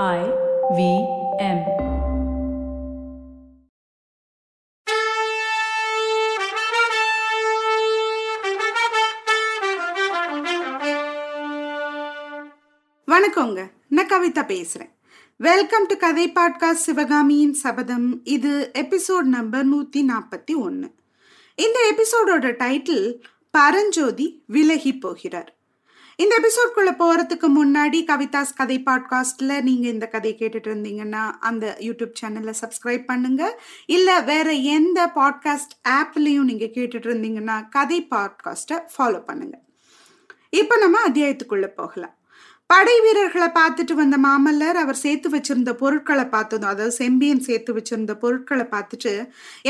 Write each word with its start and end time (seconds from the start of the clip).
I 0.00 0.20
V 0.76 0.82
M. 1.38 1.58
வணக்கங்க. 13.06 13.70
நான் 13.88 14.06
கவிதா 14.06 14.42
பேசுறேன். 14.52 14.92
வெல்கம் 15.36 15.86
டு 15.86 15.96
கதை 15.96 16.32
பாட்காஸ்ட் 16.32 16.72
சிவகாமியின் 16.72 17.52
சபதம் 17.52 18.24
இது 18.24 18.70
எபிசோட் 18.74 19.22
நம்பர் 19.22 19.68
நூத்தி 19.74 20.02
நாற்பத்தி 20.02 20.56
ஒன்று 20.56 20.94
இந்த 21.54 21.94
எபிசோடோட 21.94 22.52
டைட்டில் 22.62 23.20
பரஞ்சோதி 23.50 24.42
விலகி 24.46 24.98
போகிறார். 24.98 25.61
இந்த 26.16 26.40
எபிசோட்குள்ள 26.40 26.90
போறதுக்கு 26.98 27.46
முன்னாடி 27.58 28.04
கவிதாஸ் 28.06 28.54
கதை 28.56 28.82
பாட்காஸ்ட்ல 28.86 29.62
நீங்க 29.62 29.88
இந்த 29.88 30.06
கதையை 30.06 30.38
கேட்டுட்டு 30.40 30.70
இருந்தீங்கன்னா 30.72 31.30
அந்த 31.40 31.76
யூடியூப் 31.80 32.12
சேனல்ல 32.22 32.54
சப்ஸ்கிரைப் 32.60 33.04
பண்ணுங்க. 33.04 33.60
இல்ல 33.86 34.20
வேற 34.20 34.52
எந்த 34.52 35.10
பாட்காஸ்ட் 35.14 35.74
ஆப்லயும் 35.88 36.48
நீங்க 36.50 36.64
கேட்டுட்டு 36.64 37.08
இருந்தீங்கன்னா 37.10 37.68
கதை 37.70 38.06
பாட்காஸ்ட்டை 38.10 38.80
ஃபாலோ 38.98 39.24
பண்ணுங்க. 39.24 39.58
இப்போ 40.50 40.76
நம்ம 40.76 41.08
அத்தியாயத்துக்குள்ள 41.08 41.66
போகலாம். 41.66 42.16
படை 42.72 42.94
வீரர்களை 43.04 43.46
பார்த்துட்டு 43.56 43.94
வந்த 43.98 44.16
மாமல்லர் 44.24 44.78
அவர் 44.82 44.98
சேர்த்து 45.02 45.28
வச்சிருந்த 45.30 45.70
பொருட்களை 45.80 46.24
பார்த்ததும் 46.24 46.70
அதாவது 46.72 46.94
செம்பியன் 46.98 47.42
சேர்த்து 47.46 47.72
வச்சிருந்த 47.76 48.12
பொருட்களை 48.22 48.64
பார்த்துட்டு 48.74 49.12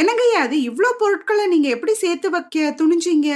என்னங்கய்யா 0.01 0.41
அது 0.47 0.57
இவ்வளோ 0.69 0.91
பொருட்களை 1.01 1.45
நீங்க 1.47 1.69
எப்படி 1.69 1.95
சேர்த்து 1.95 2.31
வைக்க 2.31 2.75
துணிஞ்சீங்க? 2.81 3.29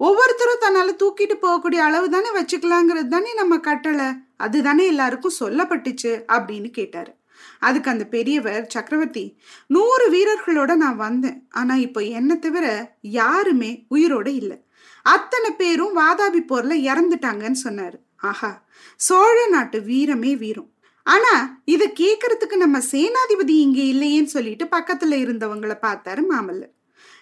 ஒவ்வொருத்தரும் 0.00 0.62
தன்னால் 0.64 0.98
தூக்கிட்டு 1.02 1.36
போகக்கூடிய 1.44 1.80
அளவு 1.88 2.08
தானே 2.08 2.30
வச்சுக்கலாங்கிறது 2.38 3.08
தானே 3.08 3.32
நம்ம 3.34 3.58
கட்டளை. 3.68 4.08
அதுதானே 4.36 4.86
எல்லாருக்கும் 4.86 5.38
சொல்லப்பட்டுச்சு 5.42 6.12
அப்படின்னு 6.36 6.70
கேட்டாரு. 6.70 7.12
அதுக்கு 7.60 7.90
அந்த 7.90 8.04
பெரியவர் 8.16 8.64
சக்கரவர்த்தி 8.74 9.24
நூறு 9.66 10.06
வீரர்களோட 10.16 10.74
நான் 10.84 11.00
வந்தேன். 11.06 11.38
ஆனா 11.50 11.76
இப்போ 11.86 12.02
என்னை 12.18 12.38
தவிர 12.38 12.66
யாருமே 13.00 13.72
உயிரோட 13.94 14.28
இல்லை. 14.42 14.58
அத்தனை 15.06 15.50
பேரும் 15.52 15.96
வாதாபி 15.96 16.42
போர்ல 16.52 16.74
இறந்துட்டாங்கன்னு 16.90 17.60
சொன்னாரு. 17.68 17.98
ஆஹா 18.20 18.64
சோழ 18.96 19.46
நாட்டு 19.46 19.80
வீரமே 19.80 20.36
வீரம். 20.36 20.70
ஆனா 21.02 21.62
இத 21.64 21.92
கேக்குறதுக்கு 22.00 22.56
நம்ம 22.56 22.78
சேனாதிபதி 22.92 23.54
இங்க 23.66 23.80
இல்லையேன்னு 23.82 24.24
சொல்லிட்டு 24.24 24.64
பக்கத்துல 24.64 25.12
இருந்தவங்கள 25.24 25.74
பார்த்தாரு 25.86 26.22
மாமல்லர். 26.32 26.72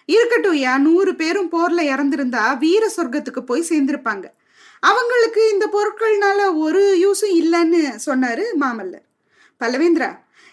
இருக்கட்டும் 0.05 0.53
யா 0.53 0.77
நூறு 0.77 1.15
பேரும் 1.15 1.51
போர்ல 1.51 1.81
இறந்திருந்தா 1.93 2.57
வீர 2.57 2.91
சொர்க்கத்துக்கு 2.97 3.41
போய் 3.41 3.69
சேர்ந்திருப்பாங்க. 3.69 4.25
அவங்களுக்கு 4.79 5.49
இந்த 5.49 5.65
பொருட்கள்னால 5.75 6.55
ஒரு 6.55 6.81
யூஸும் 7.05 7.35
இல்லைன்னு 7.41 7.81
சொன்னாரு 8.05 8.43
மாமல்லர். 8.59 9.05
பல்லவேந்திரா 9.61 10.09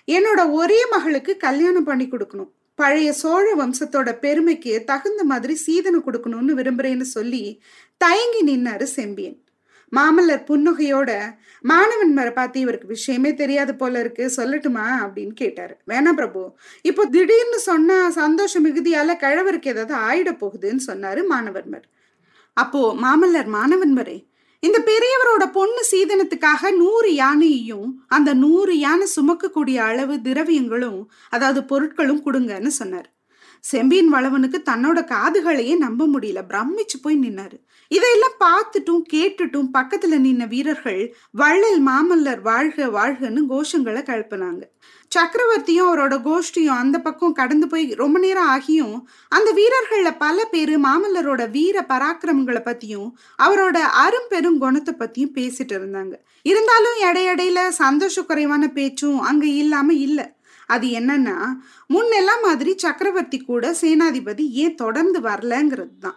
என்னோட 0.08 0.50
ஒரே 0.50 0.86
மகளுக்கு 0.90 1.36
கல்யாணம் 1.36 1.84
பண்ணி 1.84 2.06
கொடுக்கணும். 2.06 2.50
பழைய 2.74 3.12
சோழ 3.12 3.54
வம்சத்தோட 3.54 4.12
பெருமைக்கு 4.18 4.84
தகுந்த 4.84 5.24
மாதிரி 5.24 5.54
சீதனை 5.54 6.00
கொடுக்கணும்னு 6.00 6.52
விரும்புறேன்னு 6.60 7.06
சொல்லி 7.16 7.62
தயங்கி 7.96 8.42
நின்னாரு 8.44 8.82
செம்பியன். 8.82 9.38
மாமல்லர் 9.92 10.46
புன்னுகையோட 10.48 11.10
மாணவன் 11.60 12.12
மர 12.12 12.32
பார்த்து 12.32 12.60
இவருக்கு 12.60 12.86
விஷயமே 12.86 13.34
தெரியாது 13.34 13.74
போல 13.74 14.00
இருக்கு 14.00 14.24
சொல்லட்டுமா? 14.36 14.86
அப்படின்னு 15.04 15.34
கேட்டாரு. 15.34 15.74
வேணா 15.86 16.12
பிரபு 16.12 16.42
இப்போ 16.82 17.04
திடீர்னு 17.06 17.60
சொன்னா 17.60 18.10
சந்தோஷ 18.10 18.60
மிகுதியால 18.60 19.16
கிழவருக்கு 19.16 19.72
ஏதாவது 19.74 19.94
ஆயிட 20.08 20.32
போகுதுன்னு 20.42 20.82
சொன்னாரு 20.86 21.22
மாணவன்மர். 21.32 21.86
அப்போ 22.56 22.94
மாமல்லர் 23.02 23.50
மாணவன்மரே 23.58 24.18
இந்த 24.62 24.78
பெரியவரோட 24.86 25.44
பொண்ணு 25.52 25.82
சீதனத்துக்காக 25.90 26.70
நூறு 26.76 27.14
யானையையும் 27.14 27.88
அந்த 28.06 28.34
நூறு 28.34 28.78
யானை 28.78 29.06
சுமக்கக்கூடிய 29.16 29.76
அளவு 29.90 30.14
திரவியங்களும் 30.16 31.00
அதாவது 31.30 31.60
பொருட்களும் 31.60 32.24
கொடுங்கன்னு 32.26 32.66
சொன்னார். 32.66 33.08
செம்பியின் 33.64 34.08
வளவனுக்கு 34.08 34.58
தன்னோட 34.70 34.98
காதுகளையே 35.14 35.76
நம்ப 35.76 36.06
முடியல 36.06 36.40
பிரமிச்சு 36.50 36.98
போய் 37.02 37.16
நின்னாரு. 37.18 37.58
இதையெல்லாம் 37.88 38.38
பார்த்துட்டும் 38.40 39.02
கேட்டுட்டும் 39.12 39.68
பக்கத்துல 39.78 40.14
நின்ன 40.26 40.48
வீரர்கள் 40.48 41.16
வள்ளல் 41.30 41.80
மாமல்லர் 41.86 42.40
வாழ்க 42.40 42.86
வாழ்கன்னு 42.86 43.42
கோஷங்களை 43.48 44.02
கழுப்புனாங்க. 44.02 44.62
சக்கரவர்த்தியும் 45.12 45.88
அவரோட 45.88 46.14
கோஷ்டியும் 46.28 46.78
அந்த 46.82 46.98
பக்கம் 46.98 47.32
கடந்து 47.32 47.68
போய் 47.68 47.94
ரொம்ப 47.94 48.18
நேரம் 48.18 48.48
ஆகியும் 48.48 48.96
அந்த 49.28 49.54
வீரர்கள்ல 49.56 50.10
பல 50.18 50.44
பேரு 50.44 50.80
மாமல்லரோட 50.80 51.50
வீர 51.50 51.84
பராக்கிரமங்களை 51.88 52.62
பத்தியும் 52.64 53.10
அவரோட 53.42 53.76
அரும்பெரும் 54.04 54.58
குணத்தை 54.58 54.94
பத்தியும் 54.98 55.36
பேசிட்டு 55.38 55.74
இருந்தாங்க. 55.78 56.14
இருந்தாலும் 56.42 56.98
இடையிடையில 57.02 57.68
சந்தோஷ 57.68 58.22
குறைவான 58.22 58.68
பேச்சும் 58.68 59.20
அங்க 59.20 59.46
இல்லாம 59.46 59.92
இல்ல. 59.92 60.34
அது 60.66 60.86
என்னன்னா 60.88 61.34
முன்னெல்லாம் 61.88 62.42
மாதிரி 62.42 62.78
சக்கரவர்த்தி 62.78 63.38
கூட 63.38 63.76
சேனாதிபதி 63.80 64.44
ஏன் 64.50 64.74
தொடர்ந்து 64.74 65.20
வரலங்கிறது 65.20 65.98
தான் 66.00 66.16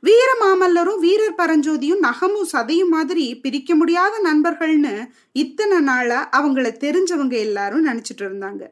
வீர 0.00 0.28
மாமல்லரும் 0.40 0.98
வீரர் 0.98 1.38
பரஞ்சோதியும் 1.38 2.02
நகமும் 2.02 2.48
சதையும் 2.52 2.88
மாதிரி 2.88 3.34
பிரிக்க 3.34 3.74
முடியாத 3.74 4.14
நண்பர்கள்னு 4.24 4.94
இத்தனை 5.32 5.78
நாளா 5.80 6.28
அவங்கள 6.32 6.66
தெரிஞ்சவங்க 6.84 7.32
எல்லாரும் 7.32 7.86
நினைச்சிட்டு 7.86 8.24
இருந்தாங்க. 8.26 8.62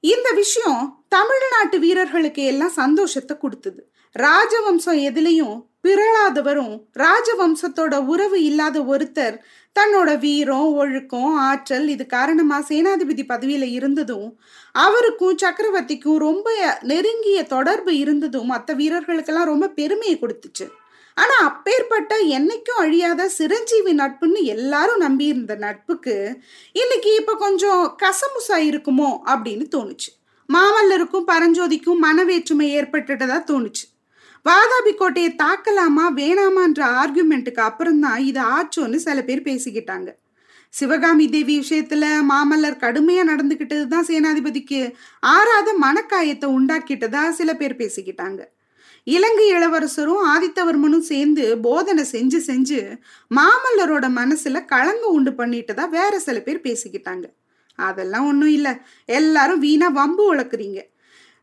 இந்த 0.00 0.30
விஷயம் 0.32 0.82
தமிழ்நாட்டு 1.08 1.78
வீரர்களுக்கு 1.78 2.44
எல்லாம் 2.44 2.70
சந்தோஷத்தை 2.70 3.36
கொடுத்தது. 3.36 3.80
ராஜவம்சம் 4.16 5.00
எதுலையும் 5.08 5.56
பிறழாதவரும் 5.82 6.74
ராஜவம்சத்தோட 6.94 8.06
உறவு 8.06 8.42
இல்லாத 8.42 8.80
ஒருத்தர் 8.82 9.36
தன்னோட 9.78 10.10
வீரம் 10.18 10.70
ஒழுக்கம் 10.82 11.34
ஆற்றல் 11.48 11.88
இது 11.94 12.04
காரணமா 12.16 12.58
சேனாதிபதி 12.68 13.24
பதவியில 13.32 13.66
இருந்ததும் 13.78 14.28
அவருக்கும் 14.84 15.38
சக்கரவர்த்திக்கும் 15.42 16.18
ரொம்ப 16.26 16.48
நெருங்கிய 16.90 17.38
தொடர்பு 17.54 17.92
இருந்ததும் 17.98 18.50
மற்ற 18.52 18.74
வீரர்களுக்கெல்லாம் 18.74 19.50
ரொம்ப 19.52 19.68
பெருமையை 19.78 20.16
கொடுத்துச்சு. 20.20 20.66
ஆனா 21.16 21.36
அப்பேற்பட்ட 21.48 22.12
என்னைக்கும் 22.36 22.80
அழியாத 22.82 23.28
சிரஞ்சீவி 23.28 23.92
நட்புன்னு 24.00 24.40
எல்லாரும் 24.54 25.02
நம்பி 25.04 25.24
இருந்த 25.24 25.54
நட்புக்கு 25.64 26.16
இன்னைக்கு 26.72 27.12
இப்ப 27.20 27.36
கொஞ்சம் 27.36 27.82
கசமுசா 28.02 28.58
இருக்குமோ 28.70 29.10
அப்படின்னு 29.32 29.66
தோணுச்சு. 29.76 30.10
மாமல்லருக்கும் 30.48 31.28
பரஞ்சோதிக்கும் 31.32 32.02
மனவேற்றுமை 32.06 32.68
ஏற்பட்டுட்டதா 32.78 33.38
தோணுச்சு. 33.50 33.84
வாதாபி 34.48 34.92
கோட்டையை 34.98 35.30
தாக்கலாமா 35.42 36.04
வேணாமான்ற 36.18 36.80
ஆர்குமெண்ட்டுக்கு 37.00 37.62
அப்புறம் 37.68 38.00
தான் 38.04 38.20
இது 38.30 38.40
ஆச்சோன்னு 38.56 38.98
சில 39.06 39.22
பேர் 39.28 39.48
பேசிக்கிட்டாங்க. 39.48 40.08
சிவகாமி 40.74 41.26
தேவி 41.34 41.54
விஷயத்துல 41.62 42.04
மாமல்லர் 42.30 42.82
கடுமையா 42.84 43.22
நடந்துகிட்டது 43.30 43.84
தான் 43.94 44.06
சேனாதிபதிக்கு 44.10 44.80
ஆறாத 45.34 45.68
மனக்காயத்தை 45.84 46.48
உண்டாக்கிட்டதா 46.58 47.22
சில 47.38 47.50
பேர் 47.60 47.74
பேசிக்கிட்டாங்க. 47.82 48.40
இலங்கை 49.06 49.46
இளவரசரும் 49.56 50.24
ஆதித்தவர்மனும் 50.32 51.06
சேர்ந்து 51.12 51.44
போதனை 51.66 52.04
செஞ்சு 52.14 52.40
செஞ்சு 52.48 52.80
மாமல்லரோட 53.38 54.06
மனசுல 54.20 54.62
கலங்க 54.72 55.04
உண்டு 55.16 55.32
பண்ணிட்டதா 55.40 55.86
வேற 55.98 56.14
சில 56.26 56.38
பேர் 56.46 56.66
பேசிக்கிட்டாங்க. 56.68 57.26
அதெல்லாம் 57.78 58.28
ஒன்றும் 58.30 58.54
இல்லை. 58.58 58.74
எல்லாரும் 59.18 59.64
வீணா 59.66 59.88
வம்பு 59.98 60.24
வளர்க்குறீங்க 60.30 60.80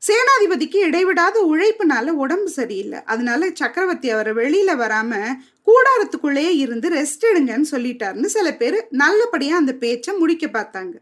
சேனாதிபதிக்கு 0.08 0.78
இடைவிடாத 0.88 1.36
உழைப்புனால 1.52 2.08
உடம்பு 2.24 2.50
சரியில்லை. 2.50 3.00
அதனால 3.04 3.50
சக்கரவர்த்தி 3.54 4.10
அவரை 4.10 4.34
வெளியில 4.34 4.72
வராம 4.82 5.12
கூடாரத்துக்குள்ளேயே 5.68 6.52
இருந்து 6.64 6.90
ரெஸ்ட் 6.90 7.24
எடுங்கன்னு 7.32 7.68
சொல்லிட்டாருன்னு 7.72 8.26
சில 8.26 8.48
பேர் 8.54 8.78
நல்லபடியா 8.90 9.56
அந்த 9.56 9.74
பேச்சை 9.84 10.14
முடிக்க 10.18 10.46
பார்த்தாங்க. 10.48 10.96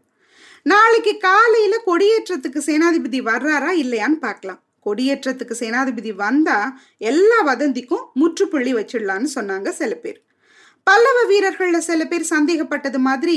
நாளைக்கு 0.62 1.12
காலையில 1.16 1.74
கொடியேற்றத்துக்கு 1.86 2.60
சேனாதிபதி 2.68 3.20
வர்றாரா 3.30 3.70
இல்லையான்னு 3.82 4.18
பார்க்கலாம். 4.26 4.60
கொடியேற்றத்துக்கு 4.86 5.54
சேனாதிபதி 5.58 6.12
வந்தா 6.14 6.58
எல்லா 7.10 7.38
வதந்திக்கும் 7.42 8.06
முற்றுப்புள்ளி 8.14 8.74
வச்சிடலான்னு 8.74 9.28
சொன்னாங்க 9.34 9.68
சில 9.80 9.94
பேர். 9.94 10.18
பல்லவ 10.86 11.18
வீரர்கள்ல 11.30 11.78
சில 11.78 12.04
பேர் 12.04 12.24
சந்தேகப்பட்டது 12.30 12.98
மாதிரி 13.08 13.36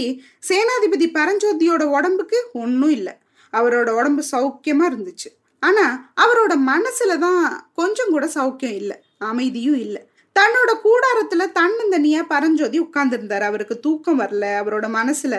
சேனாதிபதி 0.49 1.07
பரஞ்சோதியோட 1.19 1.83
உடம்புக்கு 1.97 2.39
ஒன்றும் 2.53 2.89
இல்லை. 2.89 3.13
அவரோட 3.53 3.89
உடம்பு 3.99 4.23
சௌக்கியமா 4.31 4.87
இருந்துச்சு. 4.91 5.29
ஆனா 5.59 6.13
அவரோட 6.21 6.53
மனசுல 6.67 7.17
தான் 7.17 7.71
கொஞ்சம் 7.73 8.09
கூட 8.09 8.25
சௌக்கியம் 8.25 8.77
இல்லை 8.81 8.97
அமைதியும் 9.17 9.79
இல்லை. 9.79 10.01
தன்னோட 10.35 10.71
கூடாரத்துல 10.83 11.43
தன்னந்தனியா 11.59 12.23
பரஞ்சோதி 12.27 12.81
உட்கார்ந்துருந்தார். 12.81 13.41
அவருக்கு 13.41 13.79
தூக்கம் 13.79 14.19
வரல. 14.19 14.45
அவரோட 14.61 14.85
மனசுல 14.97 15.35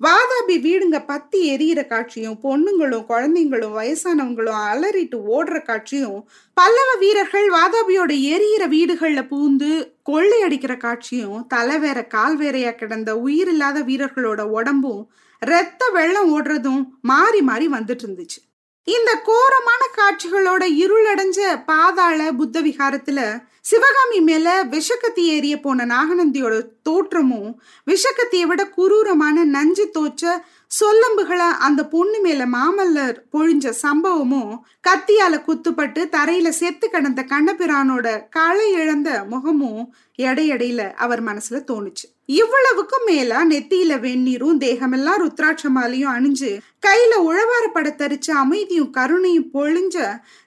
வாதாபி 0.00 0.56
வீடுங்க 0.66 1.06
பத்தி 1.06 1.56
எரியிற 1.56 1.86
காட்சியும் 1.86 2.38
பொண்ணுங்களும் 2.42 3.06
குழந்தைங்களும் 3.08 3.74
வயசானவங்களும் 3.78 4.60
அலறிட்டு 4.70 5.18
ஓடுற 5.36 5.64
காட்சியும் 5.64 6.28
பல்லவ 6.54 6.94
வீரர்கள் 6.98 7.48
வாதாபியோட 7.48 8.12
எரியிற 8.32 8.64
வீடுகள்ல 8.76 9.22
பூந்து 9.32 9.92
கொள்ளையடிக்கிற 10.10 10.76
காட்சியும் 10.76 11.46
தலை 11.46 11.78
வேற 11.78 12.04
கால் 12.06 12.36
வேறையா 12.36 12.70
கிடந்த 12.70 13.16
உயிரில்லாத 13.16 13.82
வீரர்களோட 13.82 14.40
உடம்பும் 14.40 15.10
ரத்த 15.38 15.88
வெள்ளம் 15.92 16.30
ஓடுறதும் 16.36 16.82
மாறி 17.00 17.40
மாறி 17.42 17.68
வந்துட்டு 17.68 18.04
இருந்துச்சு. 18.06 18.40
இந்த 18.86 19.10
கோரமான 19.24 19.82
காட்சிகளோட 19.96 20.64
இருளடைஞ்ச 20.82 21.38
பாதாள 21.66 22.18
புத்த 22.32 22.60
விகாரத்துல 22.60 23.20
சிவகாமி 23.66 24.20
மேல 24.20 24.64
விஷக்கத்தி 24.64 25.22
ஏறிய 25.28 25.60
போன 25.60 25.86
நாகநந்தியோட 25.86 26.54
தோற்றமும் 26.82 27.48
விஷக்கத்தியை 27.86 28.42
விட 28.42 28.62
குரூரமான 28.68 29.44
நஞ்சு 29.44 29.84
தோச்ச 29.98 30.22
சொல்லம்புகளை 30.70 31.48
அந்த 31.58 31.86
பொண்ணு 31.86 32.20
மேல 32.20 32.46
மாமல்லர் 32.46 33.16
பொழிஞ்ச 33.32 33.72
சம்பவமும் 33.82 34.52
கத்தியால 34.88 35.40
குத்துப்பட்டு 35.40 36.02
தரையில 36.10 36.48
செத்து 36.48 36.90
கிடந்த 36.90 37.22
கண்ணபிரானோட 37.22 38.28
களை 38.30 38.72
இழந்த 38.72 39.24
முகமும் 39.30 39.82
எடையடையில 40.18 40.92
அவர் 40.94 41.22
மனசுல 41.24 41.60
தோணுச்சு. 41.66 42.06
இவ்வளவுக்கும் 42.26 43.04
மேல 43.06 43.44
நெத்தியில 43.44 43.98
வெந்நீரும் 44.00 44.60
தேகமெல்லாம் 44.60 45.20
ருத்ராட்சமாலையும் 45.22 46.14
அணிஞ்சு 46.16 46.50
கையில 46.86 47.14
உழவார 47.18 47.64
படத்தரிச்ச 47.74 48.30
அமைதியும் 48.30 48.92
கருணையும் 48.96 49.50
பொழிஞ்ச 49.54 49.96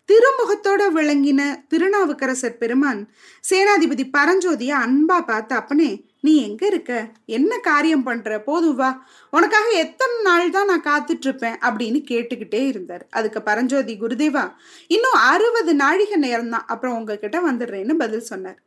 திருமுகத்தோட 0.09 0.83
விளங்கின 0.97 1.41
திருநாவுக்கரசர் 1.71 2.59
பெருமான் 2.61 3.01
சேனாதிபதி 3.43 4.03
பரஞ்சோதிய 4.17 4.71
அன்பா 4.85 5.17
பார்த்து 5.21 5.53
அப்பனே 5.55 5.89
நீ 6.21 6.31
எங்க 6.45 6.63
இருக்க? 6.65 6.91
என்ன 7.25 7.51
காரியம் 7.67 8.05
பண்ற? 8.07 8.39
போதும் 8.39 8.75
வா. 8.75 8.89
உனக்காக 9.33 9.67
எத்தனை 9.83 10.15
நாள் 10.21 10.49
தான் 10.55 10.69
நான் 10.71 10.87
காத்துட்டு 10.87 11.27
இருப்பேன் 11.27 11.57
அப்படின்னு 11.67 11.99
கேட்டுக்கிட்டே 12.11 12.61
இருந்தார். 12.67 13.03
அதுக்கு 13.09 13.41
பரஞ்சோதி 13.41 13.93
குருதேவா 14.01 14.45
இன்னும் 14.87 15.19
அறுபது 15.33 15.73
நாழிகை 15.73 16.19
நேரம் 16.25 16.49
தான் 16.49 16.65
அப்புறம் 16.67 16.97
உங்ககிட்ட 16.99 17.39
வந்துடுறேன்னு 17.47 17.95
பதில் 18.03 18.27
சொன்னார். 18.31 18.59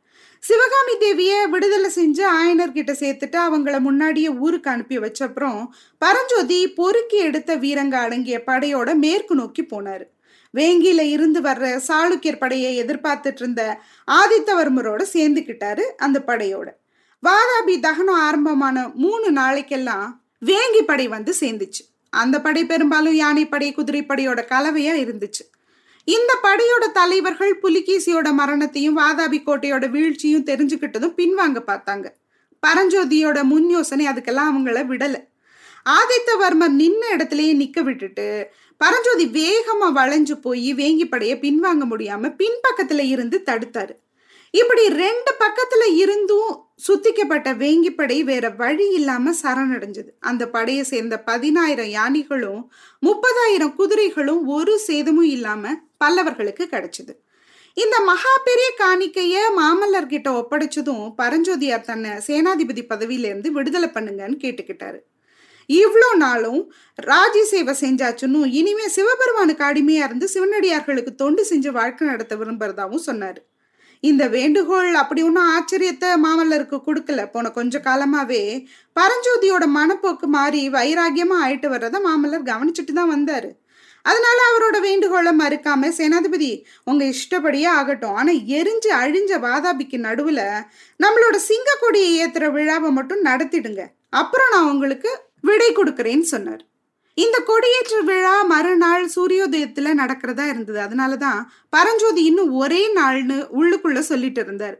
சிவகாமி 0.43 0.95
தேவிய 0.97 1.33
விடுதலை 1.47 1.89
செஞ்சு 1.99 2.23
ஆயனர்கிட்ட 2.39 2.93
சேர்த்துட்டு 3.03 3.37
அவங்கள 3.47 3.75
முன்னாடியே 3.79 4.29
ஊருக்கு 4.45 4.69
அனுப்பி 4.69 4.97
வச்ச 4.97 5.21
அப்புறம் 5.27 5.59
பரஞ்சோதி 6.01 6.59
பொறுக்கி 6.79 7.19
எடுத்த 7.27 7.55
வீரங்க 7.55 7.97
அடங்கிய 8.05 8.39
படையோட 8.49 8.89
மேற்கு 8.95 9.35
நோக்கி 9.35 9.65
போனாரு. 9.73 10.05
வேங்கியில 10.57 11.01
இருந்து 11.01 11.41
வர்ற 11.41 11.81
சாளுக்கியர் 11.87 12.37
படையை 12.37 12.85
எதிர்பார்த்துட்டு 12.85 13.35
இருந்த 13.35 13.79
ஆதித்தவர்மரோட 14.11 15.05
சேர்ந்துக்கிட்டாரு 15.13 15.81
அந்த 15.81 16.23
படையோட. 16.27 16.67
வாதாபி 17.23 17.79
தகனம் 17.79 18.15
ஆரம்பமான 18.15 18.91
மூணு 18.93 19.31
நாளைக்கெல்லாம் 19.31 20.17
வேங்கி 20.45 20.81
படை 20.85 21.07
வந்து 21.07 21.33
சேர்ந்துச்சு. 21.39 21.83
அந்த 22.09 22.41
படை 22.41 22.65
பெரும்பாலும் 22.65 23.13
யானைப்படை 23.13 23.73
குதிரைப்படையோட 23.75 24.41
கலவையா 24.49 24.93
இருந்துச்சு. 25.05 25.43
இந்த 26.05 26.37
படையோட 26.43 26.91
தலைவர்கள் 26.91 27.59
புலிகேசியோட 27.63 28.31
மரணத்தையும் 28.31 28.97
வாதாபி 28.97 29.39
கோட்டையோட 29.45 29.89
வீழ்ச்சியும் 29.89 30.45
தெரிஞ்சுக்கிட்டதும் 30.45 31.17
பின்வாங்க 31.17 31.59
பார்த்தாங்க. 31.67 32.05
பரஞ்சோதியோட 32.67 33.43
முன் 33.43 33.69
யோசனை 33.69 34.07
அதுக்கெல்லாம் 34.07 34.49
அவங்கள 34.51 34.85
விடலை. 34.85 35.32
ஆதித்தவர்மர் 35.85 36.75
நின்ன 36.81 37.03
இடத்துலயே 37.17 37.53
நிக்க 37.61 37.81
விட்டுட்டு 37.81 38.51
பரஞ்சோதி 38.77 39.25
வேகமா 39.27 39.87
வளைஞ்சு 39.95 40.35
போய் 40.41 40.73
வேங்கி 40.73 41.05
பின்வாங்க 41.43 41.83
முடியாம 41.91 42.35
பின்பக்கத்துல 42.41 42.99
இருந்து 42.99 43.41
தடுத்தாரு. 43.45 43.93
இப்படி 44.51 44.89
ரெண்டு 44.89 45.31
பக்கத்துல 45.39 45.93
இருந்தும் 45.95 46.67
சுத்திக்கப்பட்ட 46.87 47.49
வேங்கிப்படை 47.53 48.23
வேற 48.23 48.49
வழி 48.49 48.89
இல்லாம 48.89 49.31
சரணடைஞ்சது. 49.41 50.11
அந்த 50.19 50.47
படையை 50.47 50.83
சேர்ந்த 50.83 51.19
பதினாயிரம் 51.19 51.85
யானைகளும் 51.85 52.71
முப்பதாயிரம் 53.01 53.75
குதிரைகளும் 53.75 54.45
ஒரு 54.45 54.79
சேதமும் 54.79 55.29
இல்லாம 55.35 55.73
பல்லவர்களுக்கு 56.05 56.65
கிடைச்சது. 56.75 57.13
இந்த 57.73 57.99
மகா 57.99 58.33
பெரிய 58.43 58.73
காணிக்கைய 58.79 59.37
மாமல்லர் 59.57 60.05
கிட்ட 60.05 60.31
ஒப்படைச்சதும் 60.31 61.13
பரஞ்சோதியார் 61.17 61.81
தன்னை 61.81 62.11
சேனாதிபதி 62.11 62.83
பதவியிலேருந்து 62.89 63.47
விடுதலை 63.47 63.89
பண்ணுங்கன்னு 63.93 64.37
கேட்டுக்கிட்டாரு. 64.43 64.99
இவ்வளோ 65.69 66.09
நாளும் 66.15 66.61
ராஜி 66.99 67.43
சேவை 67.51 67.73
செஞ்சாச்சுன்னு 67.81 68.41
இனிமே 68.59 68.87
சிவபெருமானுக்கு 68.97 69.65
அடிமையா 69.69 70.05
இருந்து 70.07 70.27
சிவனடியார்களுக்கு 70.33 71.13
தொண்டு 71.15 71.43
செஞ்சு 71.49 71.71
வாழ்க்கை 71.71 72.07
நடத்த 72.07 72.35
விரும்புறதாவும் 72.35 73.07
சொன்னார். 73.09 73.41
இந்த 74.03 74.23
வேண்டுகோள் 74.27 74.93
அப்படி 75.01 75.21
ஒன்றும் 75.23 75.51
ஆச்சரியத்தை 75.55 76.09
மாமல்லருக்கு 76.23 76.77
கொடுக்கல. 76.87 77.21
போன 77.31 77.51
கொஞ்ச 77.57 77.79
காலமாவே 77.85 78.43
பரஞ்சோதியோட 78.95 79.65
மனப்போக்கு 79.79 80.27
மாறி 80.37 80.63
வைராகியமா 80.69 81.37
ஆயிட்டு 81.45 81.67
வர்றத 81.73 81.99
மாமல்லர் 82.07 82.49
கவனிச்சுட்டு 82.51 82.93
தான் 82.93 83.13
வந்தாரு. 83.15 83.51
அதனால 84.05 84.37
அவரோட 84.49 84.77
வேண்டுகோளை 84.85 85.31
மறுக்காம 85.41 85.91
சேனாதிபதி 85.97 86.49
உங்க 86.83 87.03
இஷ்டப்படியே 87.13 87.69
ஆகட்டும். 87.79 88.15
ஆனா 88.15 88.31
எரிஞ்சு 88.57 88.89
அழிஞ்ச 89.01 89.39
வாதாபிக்கு 89.45 89.97
நடுவுல 90.07 90.41
நம்மளோட 90.99 91.35
சிங்க 91.49 91.77
கொடியை 91.83 92.09
ஏத்துற 92.23 92.47
விழாவை 92.51 92.91
மட்டும் 92.91 93.21
நடத்திடுங்க. 93.29 93.83
அப்புறம் 94.21 94.51
நான் 94.55 94.71
உங்களுக்கு 94.73 95.11
விடை 95.43 95.69
கொடுக்குறேன்னு 95.75 96.31
சொன்னார். 96.33 96.63
இந்த 97.17 97.37
கொடியேற்ற 97.39 97.99
விழா 98.01 98.35
மறுநாள் 98.43 99.03
சூரியோதயத்துல 99.15 99.91
நடக்கிறதா 100.01 100.45
இருந்தது. 100.49 100.79
அதனாலதான் 100.79 101.41
பரஞ்சோதி 101.69 102.23
இன்னும் 102.23 102.51
ஒரே 102.51 102.81
நாள்னு 102.95 103.37
உள்ளுக்குள்ள 103.59 103.99
சொல்லிட்டு 103.99 104.41
இருந்தார். 104.41 104.77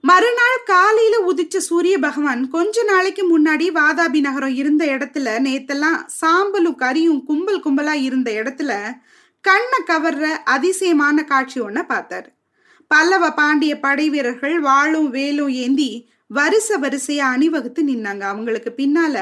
மறுநாள் 0.00 0.60
காலையில 0.64 1.16
உதிச்ச 1.30 1.56
சூரிய 1.56 1.98
பகவான் 1.98 2.40
கொஞ்ச 2.48 2.82
நாளைக்கு 2.82 3.22
முன்னாடி 3.32 3.66
வாதாபி 3.78 4.20
நகரம் 4.20 4.54
இருந்த 4.54 4.84
இடத்துல 4.84 5.34
நேத்தெல்லாம் 5.46 5.98
சாம்பலும் 6.20 6.78
கரியும் 6.78 7.22
கும்பல் 7.22 7.64
கும்பலா 7.64 7.92
இருந்த 8.02 8.30
இடத்துல 8.30 8.72
கண்ணை 9.40 9.80
கவர்ற 9.86 10.24
அதிசயமான 10.54 11.24
காட்சி 11.24 11.60
ஒன்ன 11.60 11.84
பார்த்தாரு. 11.88 12.28
பல்லவ 12.86 13.30
பாண்டிய 13.32 13.80
படை 13.80 14.10
வீரர்கள் 14.10 14.56
வாளும் 14.60 15.10
வேலும் 15.10 15.52
ஏந்தி 15.64 15.92
வரிசை 16.32 16.76
வரிசையா 16.80 17.26
அணிவகுத்து 17.34 17.82
நின்னாங்க. 17.84 18.20
அவங்களுக்கு 18.20 18.72
பின்னால 18.76 19.16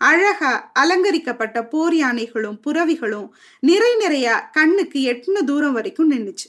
அழகா 0.00 0.52
அலங்கரிக்கப்பட்ட 0.74 1.58
போர் 1.64 1.94
யானைகளும் 1.94 2.60
புறவிகளும் 2.66 3.28
நிறை 3.60 3.96
நிறைய 3.96 4.28
கண்ணுக்கு 4.52 5.00
எட்டுன 5.12 5.44
தூரம் 5.44 5.72
வரைக்கும் 5.72 6.12
நின்றுச்சு 6.12 6.48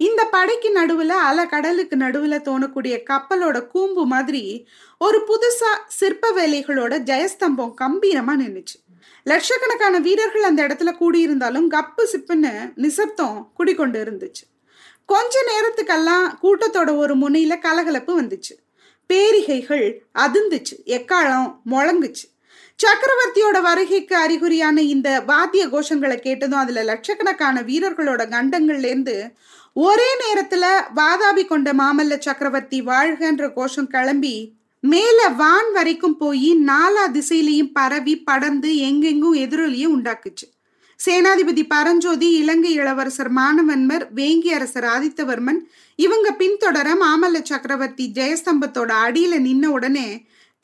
இந்த 0.00 0.24
படைக்கு 0.24 0.68
நடுவுல 0.76 1.08
அல 1.28 1.46
கடலுக்கு 1.46 1.96
நடுவுல 1.96 2.36
தோணக்கூடிய 2.48 2.94
கப்பலோட 3.10 3.66
கூம்பு 3.66 4.04
மாதிரி 4.04 4.44
ஒரு 4.98 5.18
புதுசா 5.28 5.72
சிற்ப 5.88 6.30
வேலைகளோட 6.36 6.94
ஜெயஸ்தம்பம் 7.10 7.74
கம்பீரமா 7.80 8.36
நின்றுச்சு 8.42 8.78
லட்சக்கணக்கான 9.22 9.98
வீரர்கள் 9.98 10.42
அந்த 10.42 10.66
இடத்துல 10.66 10.92
கூடியிருந்தாலும் 11.00 11.66
கப்பு 11.70 12.04
சிப்புன்னு 12.12 12.52
நிசப்தம் 12.74 13.50
குடிக்கொண்டு 13.54 13.98
இருந்துச்சு. 14.04 14.44
கொஞ்ச 15.06 15.34
நேரத்துக்கெல்லாம் 15.50 16.26
கூட்டத்தோட 16.42 16.96
ஒரு 16.96 17.14
முனையில 17.16 17.58
கலகலப்பு 17.58 18.12
வந்துச்சு. 18.22 18.54
பேரிகைகள் 19.10 19.86
அதிர்ந்துச்சு. 20.14 20.76
எக்காலம் 20.86 21.58
முழங்குச்சு. 21.70 22.26
சக்கரவர்த்தியோட 22.80 23.60
வருகைக்கு 23.60 24.16
அறிகுறியான 24.16 24.80
இந்த 24.80 25.20
வாத்திய 25.20 25.68
கோஷங்களை 25.68 26.14
கேட்டதும் 26.14 26.58
அதுல 26.58 26.82
லட்சக்கணக்கான 26.82 27.62
வீரர்களோட 27.62 28.22
கண்டங்கள்லேருந்து 28.26 29.32
ஒரே 29.74 30.08
நேரத்துல 30.22 30.64
வாதாபி 30.96 31.44
கொண்ட 31.46 31.72
மாமல்ல 31.72 32.18
சக்கரவர்த்தி 32.18 32.82
வாழ்கன்ற 32.82 33.52
கோஷம் 33.52 33.86
கிளம்பி 33.86 34.52
மேல 34.80 35.28
வான் 35.28 35.72
வரைக்கும் 35.72 36.16
போய் 36.16 36.54
நாலா 36.66 37.04
திசையிலையும் 37.12 37.70
பரவி 37.72 38.20
படர்ந்து 38.20 38.76
எங்கெங்கும் 38.76 39.34
எதிரொலியை 39.34 39.86
உண்டாக்குச்சு. 39.86 40.59
சேனாதிபதி 41.06 41.62
பரஞ்சோதி 41.66 42.28
இலங்கை 42.30 42.72
இளவரசர் 42.72 43.30
மானவன்மர் 43.30 44.04
வேங்கி 44.14 44.50
அரசர் 44.52 44.84
ஆதித்தவர்மன் 44.84 45.60
இவங்க 45.96 46.28
பின்தொடர 46.32 46.88
மாமல்ல 47.02 47.38
சக்கரவர்த்தி 47.42 48.06
ஜெயஸ்தம்பத்தோட 48.14 48.90
அடியில 49.06 49.38
நின்ன 49.38 49.66
உடனே 49.66 50.08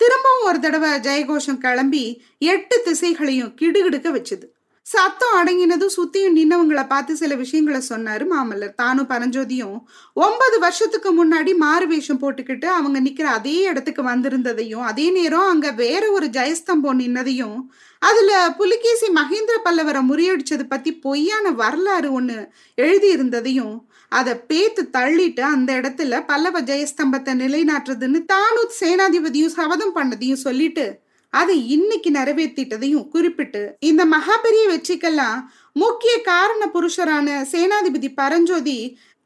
திரும்பவும் 0.00 0.46
ஒரு 0.46 0.60
தடவை 0.60 0.90
ஜெயகோஷம் 0.98 1.58
கிளம்பி 1.58 2.04
எட்டு 2.38 2.82
திசைகளையும் 2.84 3.54
கிடுகிடுக்க 3.60 4.08
வச்சுது. 4.10 4.46
சத்தம் 4.86 5.36
அடங்கினதும் 5.36 5.94
சுத்தியும் 5.96 6.36
நின்னவங்களை 6.36 6.86
பார்த்து 6.86 7.16
சில 7.16 7.34
விஷயங்களை 7.34 7.80
சொன்னாரு 7.88 8.24
மாமல்லர். 8.30 8.74
தானும் 8.74 9.08
பரஞ்சோதியும் 9.08 9.78
ஒன்பது 10.12 10.58
வருஷத்துக்கு 10.58 11.10
முன்னாடி 11.12 11.56
மாறு 11.56 11.86
வேஷம் 11.86 12.20
போட்டுக்கிட்டு 12.20 12.64
அவங்க 12.64 13.00
நிக்கிற 13.00 13.22
அதே 13.22 13.62
இடத்துக்கு 13.62 14.02
வந்திருந்ததையும் 14.02 14.80
அதே 14.80 15.10
நேரம் 15.10 15.48
அங்க 15.48 15.70
வேற 15.70 16.10
ஒரு 16.10 16.26
ஜெயஸ்தம்பம் 16.26 17.00
நின்னதையும் 17.00 17.58
அதுல 17.98 18.54
புலிகேசி 18.56 19.06
மகேந்திர 19.12 19.56
பல்லவரை 19.64 20.02
முறியடிச்சது 20.08 20.62
பத்தி 20.68 20.92
பொய்யான 20.92 21.50
வரலாறு 21.50 22.20
ஒண்ணு 22.20 22.48
எழுதி 22.74 23.08
இருந்ததையும் 23.08 23.86
அதை 24.08 24.34
பேத்து 24.48 24.82
தள்ளிட்டு 24.92 25.40
அந்த 25.40 25.72
இடத்துல 25.72 26.26
பல்லவ 26.26 26.60
ஜெயஸ்தம்பத்தை 26.60 27.34
நிலைநாட்டுறதுன்னு 27.34 28.24
தானும் 28.24 28.76
சேனாதிபதியும் 28.80 29.56
சபதம் 29.56 29.96
பண்ணதையும் 29.96 30.44
சொல்லிட்டு 30.44 31.04
அதை 31.36 31.56
இன்னைக்கு 31.68 32.10
நிறைவேற்றிட்டதையும் 32.10 33.08
குறிப்பிட்டு 33.08 33.62
இந்த 33.80 34.02
மகாபெரிய 34.06 34.64
வெற்றிக்கெல்லாம் 34.68 35.38
முக்கிய 35.76 36.14
காரண 36.22 36.64
புருஷரான 36.74 37.28
சேனாதிபதி 37.52 38.08
பரஞ்சோதி 38.14 38.78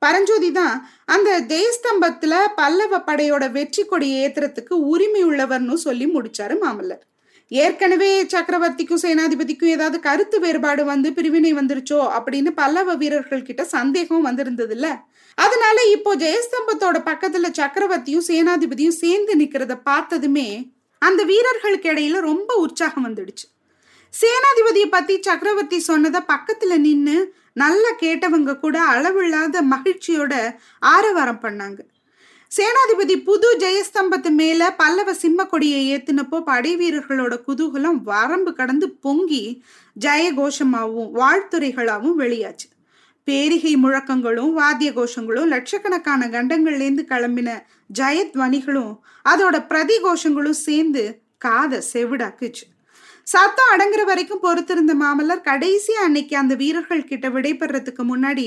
பரஞ்சோதி 0.02 0.50
தான் 0.52 0.76
அந்த 1.05 1.31
ஜெயஸ்தம்பத்துல 1.49 2.35
பல்லவ 2.55 2.99
படையோட 2.99 3.45
வெற்றி 3.50 3.83
கொடி 3.85 4.09
ஏத்துறதுக்கு 4.23 4.75
உரிமை 4.93 5.23
உள்ளவர்னு 5.25 5.76
சொல்லி 5.76 6.07
முடிச்சாரு 6.07 6.55
மாமல்லர். 6.62 7.02
ஏற்கனவே 7.50 8.11
சக்கரவர்த்திக்கும் 8.25 9.02
சேனாதிபதிக்கும் 9.02 9.71
ஏதாவது 9.71 9.99
கருத்து 10.00 10.38
வேறுபாடு 10.40 10.83
வந்து 10.85 11.09
பிரிவினை 11.12 11.52
வந்துருச்சோ 11.55 12.00
அப்படின்னு 12.17 12.50
பல்லவ 12.50 12.95
வீரர்கள் 12.95 13.43
கிட்ட 13.43 13.62
சந்தேகம் 13.76 14.21
வந்திருந்தது 14.21 14.75
இல்ல 14.75 14.88
அதனால 15.38 15.76
இப்போ 15.90 16.11
ஜெயஸ்தம்பத்தோட 16.17 16.99
பக்கத்துல 17.11 17.50
சக்கரவர்த்தியும் 17.61 18.29
சேனாதிபதியும் 18.29 19.00
சேர்ந்து 19.02 19.35
நிக்கிறத 19.37 19.76
பார்த்ததுமே 19.83 20.49
அந்த 21.02 21.25
வீரர்களுக்கு 21.25 21.90
இடையில 21.92 22.21
ரொம்ப 22.21 22.54
உற்சாகம் 22.54 23.07
வந்துடுச்சு. 23.07 23.47
சேனாதிபதியை 24.14 24.88
பத்தி 24.90 25.21
சக்கரவர்த்தி 25.21 25.78
சொன்னதை 25.78 26.21
பக்கத்துல 26.33 26.78
நின்று 26.78 27.35
நல்லா 27.52 27.88
கேட்டவங்க 28.00 28.59
கூட 28.59 28.83
அளவில்லாத 28.83 29.62
மகிழ்ச்சியோட 29.62 30.35
ஆரவாரம் 30.78 31.40
பண்ணாங்க. 31.42 31.80
சேனாதிபதி 32.52 33.16
புது 33.23 33.49
ஜெயஸ்தம்பத்து 33.59 34.30
மேல 34.30 34.71
பல்லவ 34.71 35.14
சிம்ம 35.14 35.45
கொடியை 35.45 35.80
ஏத்தினப்போ 35.92 36.40
படை 36.40 36.73
வீரர்களோட 36.76 37.35
குதூகலம் 37.49 38.00
வரம்பு 38.02 38.52
கடந்து 38.52 38.88
பொங்கி 38.90 39.62
ஜெய 40.00 40.25
கோஷமாவும் 40.38 42.19
வெளியாச்சு. 42.23 42.69
பேரிகை 43.30 43.76
முழக்கங்களும் 43.76 44.52
வாத்திய 44.52 44.92
கோஷங்களும் 44.92 45.46
லட்சக்கணக்கான 45.46 46.28
கண்டங்கள்லேருந்து 46.28 47.04
கிளம்பின 47.08 47.58
ஜயத்வனிகளும் 47.99 48.92
அதோட 49.25 49.66
பிரதி 49.66 49.96
கோஷங்களும் 50.02 50.60
சேர்ந்து 50.60 51.22
காதை 51.38 51.78
செவிடாக்குச்சு 51.92 52.66
சத்தம் 53.26 53.70
அடங்குற 53.72 54.04
வரைக்கும் 54.04 54.42
பொறுத்திருந்த 54.42 54.92
மாமல்லர் 54.94 55.40
கடைசி 55.40 55.92
அன்னைக்கு 55.94 56.37
அந்த 56.37 56.54
வீரர்கள் 56.54 57.04
கிட்ட 57.04 57.28
விடைபெறதுக்கு 57.28 58.02
முன்னாடி 58.04 58.46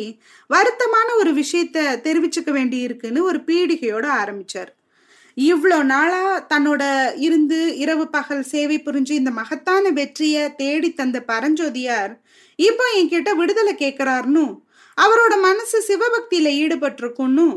வருத்தமான 0.50 1.10
ஒரு 1.20 1.34
விஷயத்த 1.34 2.00
தெரிவிச்சுக்க 2.04 2.52
வேண்டி 2.52 2.80
இருக்குன்னு 2.80 3.24
ஒரு 3.24 3.40
பீடிகையோட 3.48 4.08
ஆரம்பிச்சார். 4.22 4.72
இவ்வளோ 5.38 5.84
நாளா 5.84 6.46
தன்னோட 6.54 6.84
இருந்து 7.18 7.78
இரவு 7.78 8.10
பகல் 8.10 8.44
சேவை 8.44 8.78
புரிஞ்சு 8.86 9.12
இந்த 9.12 9.32
மகத்தான 9.32 9.90
வெற்றியை 9.90 10.56
தேடி 10.56 10.94
தந்த 10.94 11.24
பரஞ்சோதியார் 11.28 12.14
இப்போ 12.56 12.86
என்கிட்ட 13.00 13.36
விடுதலை 13.36 13.74
கேட்கிறாருன்னு 13.76 14.46
அவரோட 14.98 15.34
மனசு 15.40 15.78
சிவபக்தியில 15.88 16.50
ஈடுபட்டிருக்குன்னு 16.64 17.48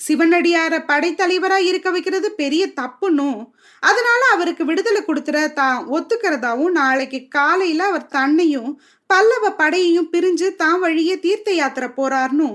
சிவனடியார 0.00 0.74
படைத்தலைவரா 0.88 1.58
இருக்க 1.68 1.88
வைக்கிறது 1.90 2.28
பெரிய 2.32 2.62
தப்புன்னும் 2.80 3.38
அதனால 3.82 4.20
அவருக்கு 4.34 4.64
விடுதலை 4.64 5.00
கொடுத்துற 5.04 5.52
தான் 5.52 5.78
ஒத்துக்கிறதாவும் 5.86 6.76
நாளைக்கு 6.80 7.20
காலையில 7.28 7.86
அவர் 7.86 8.06
தன்னையும் 8.08 8.70
பல்லவ 9.10 9.50
படையையும் 9.58 10.10
பிரிஞ்சு 10.12 10.48
தான் 10.56 10.78
வழியே 10.80 11.16
தீர்த்த 11.18 11.50
யாத்திரை 11.52 11.88
போறாருன்னு. 11.96 12.48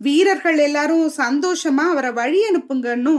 வீரர்கள் 0.00 0.58
எல்லாரும் 0.58 1.06
சந்தோஷமா 1.16 1.84
அவரை 1.92 2.12
வழி 2.12 2.40
அனுப்புங்கன்னு 2.48 3.14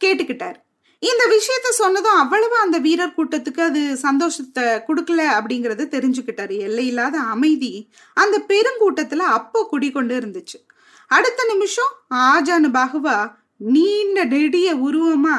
கேட்டுக்கிட்டார். 0.00 0.58
இந்த 0.98 1.22
விஷயத்த 1.32 1.68
சொன்னதும் 1.70 2.12
அவ்வளவு 2.12 2.56
அந்த 2.58 2.78
வீரர் 2.78 3.14
கூட்டத்துக்கு 3.16 3.60
அது 3.60 3.96
சந்தோஷத்தை 3.96 4.64
கொடுக்கல 4.64 5.24
அப்படிங்கறது 5.38 5.84
தெரிஞ்சுக்கிட்டாரு. 5.96 6.58
எல்லையில்லாத 6.58 7.18
அமைதி 7.18 7.90
அந்த 8.14 8.38
பெருங்கூட்டத்துல 8.48 9.16
அப்போ 9.16 9.66
குடிக்கொண்டு 9.70 10.18
இருந்துச்சு. 10.18 10.58
அடுத்த 11.06 11.44
நிமிஷம் 11.44 11.92
ஆஜானு 12.10 12.70
பாகுவா 12.78 13.32
நீண்ட 13.56 14.24
நெடிய 14.24 14.76
உருவமா 14.76 15.36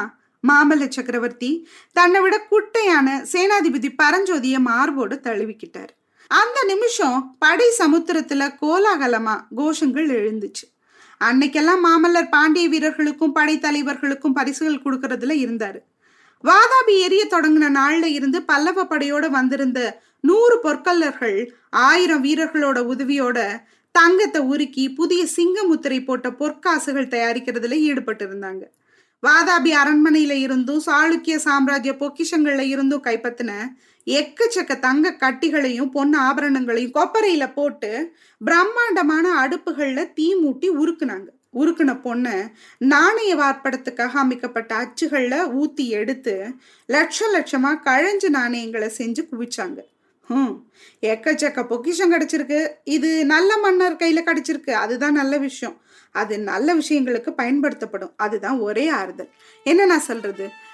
மாமல்ல 0.48 0.88
சக்கரவர்த்தி 0.88 1.68
தன்னை 1.92 2.20
விட 2.20 2.46
குட்டையான 2.50 3.26
சேனாதிபதி 3.32 3.90
பரஞ்சோதிய 4.02 4.58
மார்போடு 4.58 5.20
தழுவிக்கிட்டார். 5.22 5.92
அந்த 6.28 6.64
நிமிஷம் 6.64 7.36
படை 7.38 7.68
சமுத்திரத்துல 7.78 8.48
கோலாகலமா 8.62 9.40
கோஷங்கள் 9.56 10.10
எழுந்துச்சு. 10.20 10.66
அன்னைக்கெல்லாம் 11.20 11.84
மாமல்லர் 11.84 12.28
பாண்டிய 12.28 12.68
வீரர்களுக்கும் 12.68 13.34
படைத்தலைவர்களுக்கும் 13.34 14.34
பரிசுகள் 14.34 14.82
கொடுக்கறதுல 14.84 15.36
இருந்தாரு. 15.44 15.80
வாதாபி 16.44 16.94
எரிய 17.06 17.22
தொடங்கின 17.30 17.70
நாள்ல 17.70 18.06
இருந்து 18.08 18.42
பல்லவ 18.42 18.84
படையோட 18.84 19.30
வந்திருந்த 19.30 19.80
நூறு 20.20 20.56
பொற்கல்லர்கள் 20.62 21.38
ஆயிரம் 21.70 22.24
வீரர்களோட 22.24 22.78
உதவியோட 22.94 23.38
தங்கத்தை 23.94 24.40
உருக்கி 24.42 24.94
புதிய 24.94 25.26
சிங்க 25.26 25.62
முத்திரை 25.62 26.04
போட்ட 26.04 26.28
பொற்காசுகள் 26.30 27.12
தயாரிக்கிறதுல 27.14 27.78
ஈடுபட்டு 27.80 28.24
இருந்தாங்க 28.26 28.64
வாதாபி 29.22 29.70
அரண்மனையில 29.74 30.30
இருந்தும் 30.30 30.82
சாளுக்கிய 30.86 31.36
சாம்ராஜ்ய 31.36 31.92
பொக்கிஷங்கள்ல 32.00 32.64
இருந்தும் 32.68 33.04
கைப்பற்றின 33.04 33.52
எக்கச்சக்க 34.08 34.78
தங்க 34.78 35.10
கட்டிகளையும் 35.10 35.90
பொன் 35.90 36.14
ஆபரணங்களையும் 36.16 36.94
கொப்பரையில 36.94 37.52
போட்டு 37.52 38.12
பிரம்மாண்டமான 38.44 39.46
அடுப்புகள்ல 39.46 40.12
தீ 40.12 40.34
மூட்டி 40.34 40.66
உருக்குனாங்க. 40.80 41.26
உருக்குன 41.54 42.00
பொண்ணை 42.04 42.50
நாணய 42.78 43.36
வார்ப்படத்துக்காக 43.36 44.10
அமைக்கப்பட்ட 44.14 44.76
அச்சுகள்ல 44.76 45.50
ஊத்தி 45.60 45.88
எடுத்து 45.88 46.50
லட்ச 46.88 47.18
லட்சமா 47.32 47.78
கழஞ்ச 47.84 48.28
நாணயங்களை 48.28 48.90
செஞ்சு 48.98 49.28
குவிச்சாங்க. 49.32 49.78
ஹம் 50.28 50.66
எக்கச்சக்க 51.02 51.66
பொக்கிஷம் 51.66 52.12
கிடைச்சிருக்கு. 52.12 52.68
இது 52.84 53.26
நல்ல 53.26 53.58
மன்னர் 53.58 53.96
கையில 53.96 54.22
கிடைச்சிருக்கு. 54.24 54.70
அதுதான் 54.70 55.12
நல்ல 55.12 55.36
விஷயம். 55.38 55.80
அது 56.12 56.38
நல்ல 56.38 56.74
விஷயங்களுக்கு 56.74 57.30
பயன்படுத்தப்படும். 57.30 58.12
அதுதான் 58.16 58.58
ஒரே 58.58 58.88
ஆறுதல். 58.88 59.28
என்ன 59.64 59.84
நான் 59.84 60.00
சொல்றது? 60.00 60.48